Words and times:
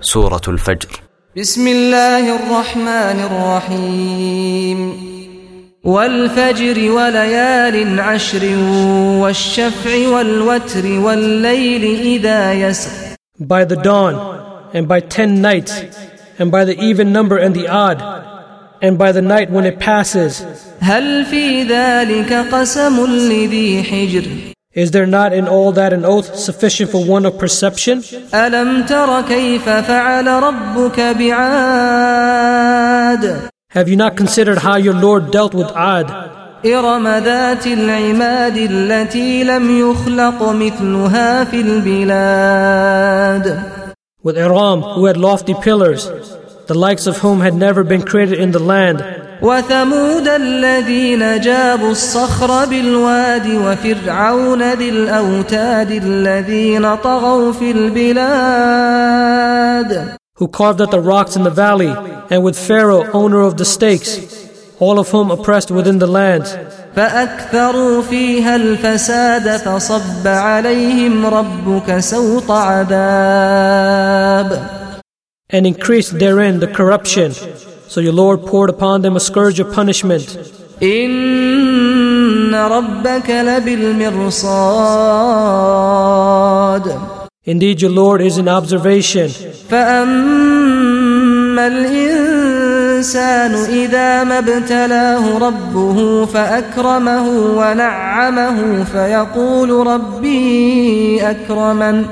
سورة 0.00 0.40
الفجر. 0.48 0.88
بسم 1.36 1.68
الله 1.68 2.36
الرحمن 2.36 3.18
الرحيم. 3.30 4.92
والفجر 5.84 6.90
وليال 6.90 8.00
عشر 8.00 8.44
والشفع 9.20 10.08
والوتر 10.08 10.86
والليل 10.86 12.00
إذا 12.00 12.52
يسر. 12.52 12.90
By 13.40 13.64
the 13.64 13.76
dawn, 13.76 14.14
and 14.72 14.88
by 14.88 15.00
ten 15.00 15.42
nights, 15.42 15.72
and 16.38 16.50
by 16.50 16.64
the 16.64 16.76
even 16.80 17.12
number 17.12 17.36
and 17.36 17.54
the 17.54 17.68
odd, 17.68 18.02
and 18.80 18.96
by 18.98 19.12
the 19.12 19.22
night 19.22 19.50
when 19.50 19.66
it 19.66 19.78
passes. 19.78 20.44
هل 20.80 21.24
في 21.24 21.62
ذلك 21.68 22.32
قسم 22.32 23.06
لذي 23.06 23.82
حجر؟ 23.82 24.53
Is 24.74 24.90
there 24.90 25.06
not 25.06 25.32
in 25.32 25.46
all 25.46 25.70
that 25.72 25.92
an 25.92 26.04
oath 26.04 26.34
sufficient 26.34 26.90
for 26.90 27.04
one 27.04 27.24
of 27.24 27.38
perception? 27.38 28.02
Have 33.70 33.88
you 33.88 33.96
not 33.96 34.16
considered 34.16 34.58
how 34.58 34.76
your 34.76 34.94
Lord 34.94 35.30
dealt 35.30 35.54
with 35.54 35.70
Ad? 35.76 36.10
With 44.24 44.38
Iram, 44.38 44.80
who 44.80 45.04
had 45.04 45.16
lofty 45.16 45.54
pillars, 45.54 46.08
the 46.66 46.74
likes 46.74 47.06
of 47.06 47.18
whom 47.18 47.40
had 47.40 47.54
never 47.54 47.84
been 47.84 48.02
created 48.02 48.40
in 48.40 48.52
the 48.52 48.58
land, 48.58 49.23
وثمود 49.41 50.27
الذين 50.27 51.41
جابوا 51.41 51.91
الصخر 51.91 52.65
بالواد 52.65 53.47
وفرعون 53.47 54.73
ذي 54.73 54.89
الأوتاد 54.89 55.91
الذين 55.91 56.95
طغوا 56.95 57.51
في 57.51 57.71
البلاد 57.71 58.89
who 60.39 60.47
carved 60.47 60.81
out 60.81 60.91
the 60.91 61.01
rocks 61.01 61.35
in 61.35 61.43
the 61.43 61.49
valley, 61.49 61.93
and 62.29 62.41
with 62.45 62.57
Pharaoh, 62.57 63.03
owner 63.11 63.41
of 63.41 63.57
the 63.57 63.65
stakes, 63.65 64.11
all 64.79 64.97
of 64.97 65.09
whom 65.09 65.29
oppressed 65.31 65.69
within 65.69 65.99
the 65.99 66.07
lands. 66.07 66.55
فأكثروا 66.95 68.01
فيها 68.01 68.55
الفساد 68.55 69.57
فصب 69.57 70.27
عليهم 70.27 71.25
ربك 71.25 71.99
سوط 71.99 72.51
عذاب 72.51 73.89
and 75.49 75.65
increased 75.65 76.19
therein 76.19 76.59
the 76.59 76.67
corruption. 76.67 77.31
So 77.87 78.01
your 78.01 78.13
Lord 78.13 78.45
poured 78.45 78.69
upon 78.69 79.01
them 79.01 79.15
a 79.15 79.19
scourge 79.19 79.59
of 79.59 79.73
punishment. 79.73 80.37
إن 80.83 82.55
ربك 82.55 83.29
لبالمرصاد 83.29 84.59
Indeed, 87.45 87.81
your 87.81 87.91
Lord 87.91 88.21
is 88.21 88.37
in 88.37 88.47
observation. 88.47 89.29
فأما 89.69 91.67
الإنسان 91.67 93.55
إذا 93.55 94.23
ما 94.23 94.39
ابتلاه 94.39 95.37
ربه 95.37 96.25
فأكرمه 96.25 97.27
ونعمه 97.57 98.83
فيقول 98.83 99.87
ربي 99.87 101.21
أكرمن 101.21 102.05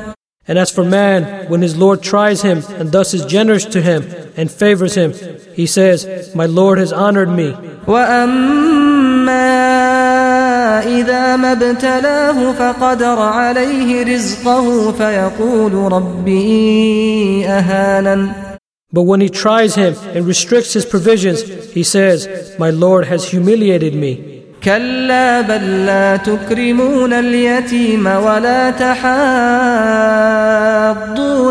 And 0.50 0.58
as 0.58 0.72
for 0.72 0.86
man, 0.86 1.45
when 1.50 1.62
his 1.62 1.76
Lord 1.78 2.02
tries 2.02 2.42
him 2.42 2.64
and 2.80 2.92
thus 2.92 3.14
is 3.14 3.26
generous 3.26 3.66
to 3.66 3.81
him 3.81 4.03
and 4.36 4.52
favors 4.52 4.95
him, 4.95 5.14
he 5.53 5.66
says, 5.66 6.34
My 6.36 6.45
Lord 6.45 6.78
has 6.78 6.92
honored 6.94 7.30
me. 7.30 7.56
وأما 7.88 9.48
إذا 10.86 11.36
ما 11.36 11.52
ابتلاه 11.52 12.52
فقدر 12.52 13.20
عليه 13.20 14.16
رزقه 14.16 14.92
فيقول 14.92 15.73
ربي 15.94 17.45
أهانن 17.48 18.31
But 18.94 19.02
when 19.02 19.20
he 19.20 19.30
tries 19.30 19.76
him 19.76 19.95
and 20.16 20.26
restricts 20.26 20.72
his 20.73 20.86
provisions, 20.86 21.42
he 21.73 21.84
says, 21.84 22.56
My 22.58 22.70
Lord 22.70 23.06
has 23.08 23.26
humiliated 23.30 23.94
me. 23.94 24.38
كلا 24.64 25.42
بل 25.42 25.85
لا 25.85 26.18
تكرمون 26.18 27.13
اليتيم 27.13 28.08
ولا 28.08 28.72
تحاضون 28.72 29.08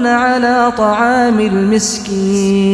على 0.06 0.72
طعام 0.78 1.40
المسكين 1.40 2.69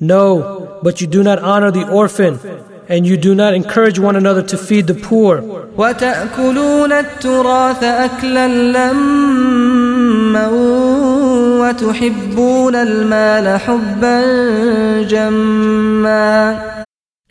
No, 0.00 0.78
but 0.82 1.00
you 1.00 1.06
do 1.06 1.22
not 1.22 1.38
honor 1.38 1.70
the 1.70 1.88
orphan, 1.88 2.38
and 2.88 3.06
you 3.06 3.16
do 3.16 3.34
not 3.34 3.54
encourage 3.54 3.98
one 3.98 4.16
another 4.16 4.42
to 4.42 4.58
feed 4.58 4.86
the 4.86 4.94
poor. 4.94 5.40
وتأكلون 5.78 6.92
التراث 6.92 7.82
أكلا 7.84 8.48
لما 8.48 10.48
وتحبون 11.60 12.74
المال 12.74 13.60
حبا 13.60 14.22
جما 15.02 16.74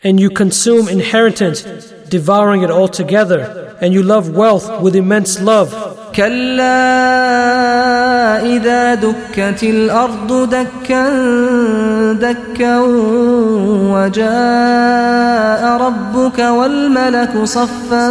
And 0.02 0.20
you 0.20 0.28
consume 0.30 0.88
inheritance, 0.88 1.62
devouring 2.10 2.62
it 2.62 2.70
altogether, 2.70 3.74
and 3.80 3.94
you 3.94 4.02
love 4.02 4.34
wealth 4.36 4.68
with 4.82 4.94
immense 4.96 5.40
love. 5.40 5.74
كلا 6.16 7.87
إذا 8.56 8.94
دكت 8.94 9.62
الأرض 9.62 10.50
دكا 10.50 11.04
دكا 12.12 12.80
وجاء 13.94 15.62
ربك 15.80 16.38
والملك 16.38 17.44
صفا 17.44 18.06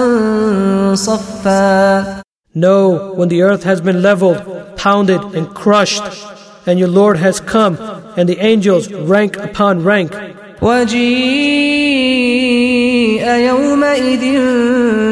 صفا 0.96 2.24
No, 2.56 3.12
when 3.16 3.30
the 3.30 3.42
earth 3.42 3.64
has 3.64 3.82
been 3.82 4.04
leveled, 4.04 4.38
pounded, 4.76 5.22
and 5.34 5.48
crushed, 5.56 6.04
and 6.68 6.78
your 6.78 6.88
Lord 6.88 7.18
has 7.18 7.40
come, 7.40 7.80
and 8.16 8.30
the 8.30 8.38
angels 8.38 8.94
rank 8.94 9.38
upon 9.38 9.84
rank, 9.84 10.12
وجيء 10.62 11.94
يومئذ 13.28 14.24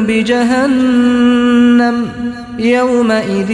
بجهنم 0.06 1.45
يومئذ 2.71 3.51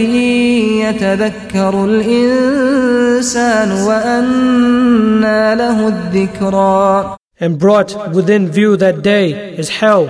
يتذكر 0.84 1.84
الإنسان 1.84 3.72
وأنى 3.72 5.54
له 5.54 5.88
الذكرى 5.88 7.16
and 7.40 7.58
brought 7.58 8.14
within 8.14 8.50
view 8.50 8.76
that 8.76 9.02
day 9.02 9.56
is 9.58 9.68
hell. 9.68 10.06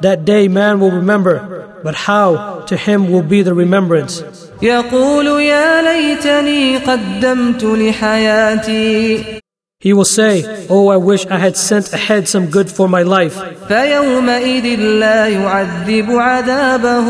That 0.00 0.24
day 0.24 0.48
man 0.48 0.80
will 0.80 0.92
remember, 0.92 1.36
but 1.82 1.94
how 1.94 2.60
to 2.68 2.76
him 2.76 3.10
will 3.10 3.22
be 3.22 3.42
the 3.42 3.54
remembrance. 3.54 4.22
يقول 4.62 5.26
يا 5.40 5.82
ليتني 5.82 6.78
قدمت 6.78 7.64
لحياتي 7.64 9.37
He 9.79 9.91
will 9.91 10.05
say, 10.05 10.33
Oh, 10.69 10.87
I 10.87 10.97
wish 10.97 11.25
I 11.25 11.37
had 11.39 11.57
sent 11.57 11.91
ahead 11.91 12.27
some 12.27 12.47
good 12.47 12.71
for 12.71 12.87
my 12.87 13.03
life. 13.03 13.35
فيومئذ 13.67 14.79
لا 14.99 15.27
يعذب 15.27 16.11
عذابه 16.11 17.07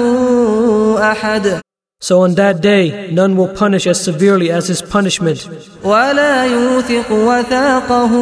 أحد 1.11 1.61
So 2.01 2.21
on 2.21 2.35
that 2.35 2.59
day, 2.61 3.09
none 3.11 3.37
will 3.37 3.47
punish 3.47 3.87
as 3.87 4.03
severely 4.03 4.51
as 4.51 4.67
his 4.67 4.81
punishment, 4.81 5.47
ولا 5.83 6.45
يوثق 6.45 7.11
وثاقه 7.11 8.13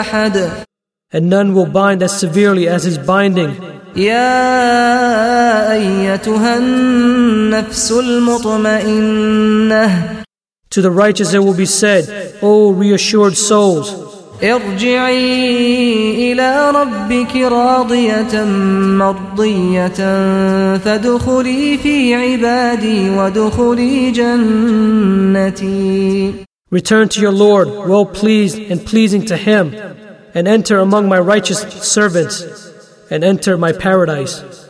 أحد 0.00 0.64
and 1.12 1.28
none 1.28 1.54
will 1.54 1.66
bind 1.66 2.02
as 2.02 2.18
severely 2.18 2.68
as 2.68 2.84
his 2.84 2.98
binding. 2.98 3.56
يا 3.96 5.72
أيتها 5.72 6.56
النفس 6.56 7.92
المطمئنة 7.92 9.80
To 10.70 10.80
the 10.80 10.90
righteous 10.90 11.34
it 11.34 11.40
will 11.40 11.54
be 11.54 11.66
said, 11.66 12.23
O 12.42 12.72
reassured 12.72 13.36
souls, 13.36 14.10
ارجعي 14.42 16.32
إلى 16.32 16.70
ربك 16.70 17.36
راضية 17.36 18.44
مرضية 18.98 19.88
فادخلي 20.76 21.78
في 21.78 22.14
عبادي 22.14 23.10
وادخلي 23.10 24.10
جنتي 24.10 25.70
return 26.70 27.08
to 27.08 27.20
your 27.20 27.32
Lord, 27.32 27.68
well 27.88 28.06
pleased 28.06 28.58
and 28.58 28.86
pleasing 28.86 29.26
to 29.26 29.36
him, 29.36 29.74
and 30.34 30.46
enter 30.46 30.78
among 30.78 31.08
my 31.08 31.18
righteous 31.18 31.60
servants, 31.82 32.44
and 33.10 33.24
enter 33.24 33.58
my 33.58 33.72
paradise. 33.72 34.60